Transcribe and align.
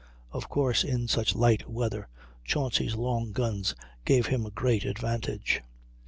Of 0.31 0.49
course 0.49 0.83
in 0.83 1.07
such 1.07 1.35
light 1.35 1.69
weather 1.69 2.09
Chauncy's 2.43 2.95
long 2.95 3.33
guns 3.33 3.75
gave 4.03 4.25
him 4.25 4.47
a 4.47 4.49
great 4.49 4.83
advantage. 4.83 5.61